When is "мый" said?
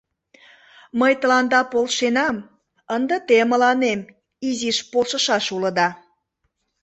0.99-1.13